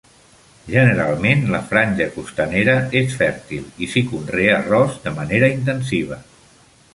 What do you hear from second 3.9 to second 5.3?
s'hi conrea arròs de